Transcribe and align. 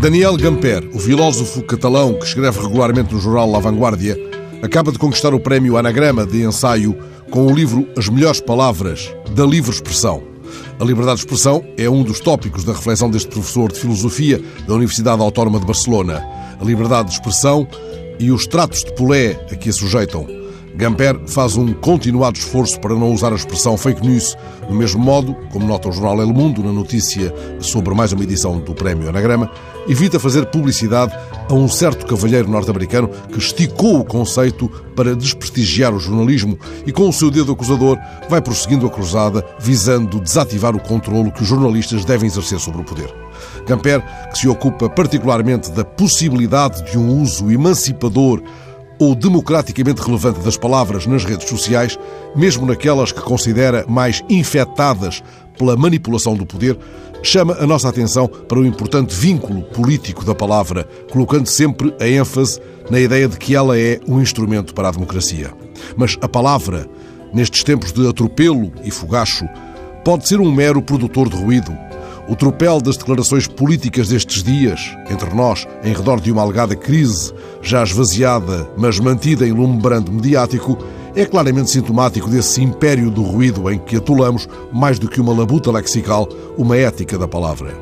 Daniel 0.00 0.34
Gamper, 0.34 0.88
o 0.94 0.98
filósofo 0.98 1.62
catalão 1.62 2.14
que 2.14 2.24
escreve 2.24 2.58
regularmente 2.58 3.12
no 3.12 3.20
jornal 3.20 3.50
La 3.50 3.58
Vanguardia, 3.58 4.16
acaba 4.62 4.90
de 4.90 4.98
conquistar 4.98 5.34
o 5.34 5.38
prémio 5.38 5.76
Anagrama 5.76 6.24
de 6.24 6.42
ensaio 6.42 6.96
com 7.30 7.46
o 7.46 7.54
livro 7.54 7.86
As 7.98 8.08
Melhores 8.08 8.40
Palavras 8.40 9.14
da 9.34 9.44
Livre 9.44 9.70
Expressão. 9.70 10.22
A 10.80 10.84
liberdade 10.84 11.18
de 11.18 11.26
expressão 11.26 11.62
é 11.76 11.90
um 11.90 12.02
dos 12.02 12.18
tópicos 12.18 12.64
da 12.64 12.72
reflexão 12.72 13.10
deste 13.10 13.28
professor 13.28 13.70
de 13.70 13.78
filosofia 13.78 14.42
da 14.66 14.72
Universidade 14.72 15.20
Autónoma 15.20 15.60
de 15.60 15.66
Barcelona. 15.66 16.26
A 16.58 16.64
liberdade 16.64 17.08
de 17.08 17.16
expressão 17.16 17.68
e 18.18 18.32
os 18.32 18.46
tratos 18.46 18.82
de 18.82 18.94
polé 18.94 19.32
a 19.52 19.54
que 19.54 19.68
a 19.68 19.72
sujeitam. 19.72 20.39
Gamper 20.74 21.20
faz 21.26 21.56
um 21.56 21.72
continuado 21.72 22.38
esforço 22.38 22.80
para 22.80 22.94
não 22.94 23.12
usar 23.12 23.32
a 23.32 23.36
expressão 23.36 23.76
fake 23.76 24.06
news, 24.06 24.36
do 24.68 24.74
mesmo 24.74 25.02
modo, 25.02 25.34
como 25.50 25.66
nota 25.66 25.88
o 25.88 25.92
jornal 25.92 26.20
El 26.20 26.32
Mundo 26.32 26.62
na 26.62 26.72
notícia 26.72 27.34
sobre 27.60 27.94
mais 27.94 28.12
uma 28.12 28.22
edição 28.22 28.58
do 28.60 28.74
Prémio 28.74 29.08
Anagrama, 29.08 29.50
evita 29.88 30.20
fazer 30.20 30.46
publicidade 30.46 31.12
a 31.48 31.54
um 31.54 31.68
certo 31.68 32.06
cavalheiro 32.06 32.48
norte-americano 32.48 33.08
que 33.30 33.38
esticou 33.38 33.98
o 33.98 34.04
conceito 34.04 34.68
para 34.94 35.16
desprestigiar 35.16 35.92
o 35.92 35.98
jornalismo 35.98 36.58
e, 36.86 36.92
com 36.92 37.08
o 37.08 37.12
seu 37.12 37.30
dedo 37.30 37.52
acusador, 37.52 37.98
vai 38.28 38.40
prosseguindo 38.40 38.86
a 38.86 38.90
cruzada 38.90 39.44
visando 39.58 40.20
desativar 40.20 40.74
o 40.76 40.80
controlo 40.80 41.32
que 41.32 41.42
os 41.42 41.48
jornalistas 41.48 42.04
devem 42.04 42.28
exercer 42.28 42.60
sobre 42.60 42.80
o 42.80 42.84
poder. 42.84 43.12
Gamper, 43.66 44.02
que 44.30 44.38
se 44.38 44.48
ocupa 44.48 44.88
particularmente 44.88 45.70
da 45.70 45.84
possibilidade 45.84 46.90
de 46.90 46.98
um 46.98 47.20
uso 47.20 47.50
emancipador 47.50 48.42
ou 49.00 49.14
democraticamente 49.14 50.02
relevante 50.02 50.40
das 50.40 50.58
palavras 50.58 51.06
nas 51.06 51.24
redes 51.24 51.48
sociais, 51.48 51.98
mesmo 52.36 52.66
naquelas 52.66 53.10
que 53.10 53.20
considera 53.22 53.84
mais 53.88 54.22
infectadas 54.28 55.22
pela 55.58 55.74
manipulação 55.74 56.36
do 56.36 56.44
poder, 56.44 56.78
chama 57.22 57.56
a 57.58 57.66
nossa 57.66 57.88
atenção 57.88 58.28
para 58.28 58.58
o 58.58 58.66
importante 58.66 59.14
vínculo 59.14 59.62
político 59.62 60.24
da 60.24 60.34
palavra, 60.34 60.86
colocando 61.10 61.46
sempre 61.46 61.94
a 61.98 62.06
ênfase 62.06 62.60
na 62.90 63.00
ideia 63.00 63.26
de 63.26 63.38
que 63.38 63.54
ela 63.54 63.78
é 63.78 63.98
um 64.06 64.20
instrumento 64.20 64.74
para 64.74 64.88
a 64.88 64.92
democracia. 64.92 65.50
Mas 65.96 66.18
a 66.20 66.28
palavra, 66.28 66.86
nestes 67.32 67.64
tempos 67.64 67.92
de 67.92 68.06
atropelo 68.06 68.70
e 68.84 68.90
fogacho, 68.90 69.46
pode 70.04 70.28
ser 70.28 70.40
um 70.40 70.52
mero 70.52 70.82
produtor 70.82 71.28
de 71.28 71.36
ruído, 71.36 71.72
o 72.28 72.36
tropel 72.36 72.80
das 72.80 72.96
declarações 72.96 73.46
políticas 73.46 74.08
destes 74.08 74.42
dias, 74.42 74.96
entre 75.10 75.34
nós, 75.34 75.66
em 75.82 75.92
redor 75.92 76.20
de 76.20 76.30
uma 76.30 76.42
alegada 76.42 76.76
crise, 76.76 77.32
já 77.60 77.82
esvaziada, 77.82 78.68
mas 78.76 79.00
mantida 79.00 79.46
em 79.46 79.52
lume 79.52 79.80
brando 79.80 80.12
mediático, 80.12 80.78
é 81.14 81.24
claramente 81.24 81.70
sintomático 81.70 82.28
desse 82.28 82.62
império 82.62 83.10
do 83.10 83.22
ruído 83.22 83.70
em 83.70 83.78
que 83.78 83.96
atolamos, 83.96 84.48
mais 84.72 84.98
do 84.98 85.08
que 85.08 85.20
uma 85.20 85.36
labuta 85.36 85.70
lexical, 85.70 86.28
uma 86.56 86.76
ética 86.76 87.18
da 87.18 87.26
palavra. 87.26 87.76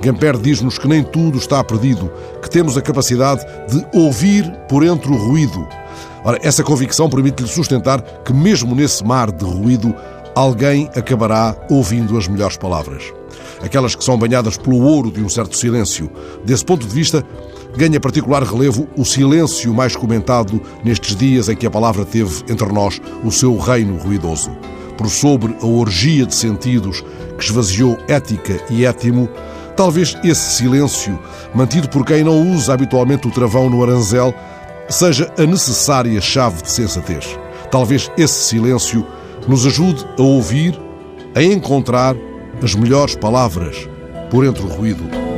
Gamper 0.00 0.36
diz-nos 0.36 0.78
que 0.78 0.88
nem 0.88 1.04
tudo 1.04 1.38
está 1.38 1.62
perdido, 1.62 2.10
que 2.42 2.50
temos 2.50 2.76
a 2.76 2.82
capacidade 2.82 3.44
de 3.68 3.86
ouvir 3.96 4.50
por 4.68 4.84
entre 4.84 5.12
o 5.12 5.16
ruído. 5.16 5.66
Ora, 6.24 6.38
essa 6.42 6.64
convicção 6.64 7.08
permite-lhe 7.08 7.48
sustentar 7.48 8.02
que, 8.24 8.32
mesmo 8.32 8.74
nesse 8.74 9.04
mar 9.04 9.30
de 9.30 9.44
ruído, 9.44 9.94
alguém 10.34 10.90
acabará 10.96 11.54
ouvindo 11.70 12.18
as 12.18 12.26
melhores 12.26 12.56
palavras 12.56 13.12
aquelas 13.62 13.94
que 13.94 14.04
são 14.04 14.18
banhadas 14.18 14.56
pelo 14.56 14.80
ouro 14.80 15.10
de 15.10 15.22
um 15.22 15.28
certo 15.28 15.56
silêncio. 15.56 16.10
Desse 16.44 16.64
ponto 16.64 16.86
de 16.86 16.94
vista, 16.94 17.24
ganha 17.76 18.00
particular 18.00 18.42
relevo 18.42 18.88
o 18.96 19.04
silêncio 19.04 19.72
mais 19.72 19.96
comentado 19.96 20.60
nestes 20.84 21.16
dias 21.16 21.48
em 21.48 21.56
que 21.56 21.66
a 21.66 21.70
palavra 21.70 22.04
teve 22.04 22.42
entre 22.48 22.70
nós 22.72 23.00
o 23.24 23.30
seu 23.30 23.56
reino 23.56 23.96
ruidoso. 23.96 24.50
Por 24.96 25.08
sobre 25.08 25.56
a 25.60 25.66
orgia 25.66 26.26
de 26.26 26.34
sentidos 26.34 27.02
que 27.38 27.44
esvaziou 27.44 27.96
ética 28.08 28.60
e 28.70 28.84
étimo, 28.84 29.28
talvez 29.76 30.16
esse 30.22 30.56
silêncio, 30.56 31.18
mantido 31.54 31.88
por 31.88 32.04
quem 32.04 32.22
não 32.22 32.52
usa 32.54 32.74
habitualmente 32.74 33.26
o 33.26 33.30
travão 33.30 33.70
no 33.70 33.82
aranzel, 33.82 34.34
seja 34.88 35.32
a 35.38 35.46
necessária 35.46 36.20
chave 36.20 36.62
de 36.62 36.70
sensatez. 36.70 37.38
Talvez 37.70 38.10
esse 38.18 38.48
silêncio 38.48 39.06
nos 39.48 39.66
ajude 39.66 40.04
a 40.18 40.22
ouvir, 40.22 40.78
a 41.34 41.42
encontrar 41.42 42.14
as 42.62 42.74
melhores 42.76 43.16
palavras 43.16 43.88
por 44.30 44.44
entre 44.44 44.62
o 44.62 44.68
ruído. 44.68 45.31